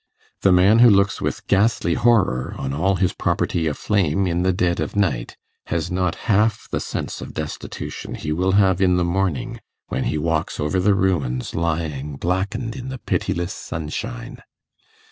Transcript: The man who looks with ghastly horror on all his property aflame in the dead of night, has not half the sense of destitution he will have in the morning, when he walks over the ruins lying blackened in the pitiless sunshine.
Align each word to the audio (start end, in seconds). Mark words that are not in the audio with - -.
The 0.41 0.51
man 0.51 0.79
who 0.79 0.89
looks 0.89 1.21
with 1.21 1.45
ghastly 1.45 1.93
horror 1.93 2.55
on 2.57 2.73
all 2.73 2.95
his 2.95 3.13
property 3.13 3.67
aflame 3.67 4.25
in 4.25 4.41
the 4.41 4.51
dead 4.51 4.79
of 4.79 4.95
night, 4.95 5.37
has 5.67 5.91
not 5.91 6.15
half 6.25 6.67
the 6.71 6.79
sense 6.79 7.21
of 7.21 7.35
destitution 7.35 8.15
he 8.15 8.31
will 8.31 8.53
have 8.53 8.81
in 8.81 8.97
the 8.97 9.05
morning, 9.05 9.59
when 9.89 10.05
he 10.05 10.17
walks 10.17 10.59
over 10.59 10.79
the 10.79 10.95
ruins 10.95 11.53
lying 11.53 12.15
blackened 12.15 12.75
in 12.75 12.89
the 12.89 12.97
pitiless 12.97 13.53
sunshine. 13.53 14.39